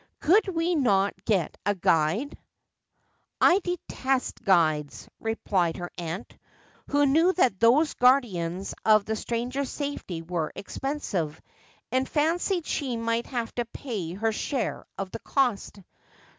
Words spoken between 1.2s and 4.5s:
get a guide ?''I detest